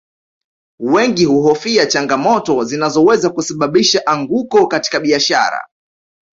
[0.81, 5.67] Wengi huhofia changamoto zinazoweza kusababisha anguko katika biashara